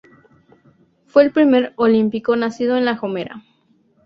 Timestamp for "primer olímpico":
1.31-2.35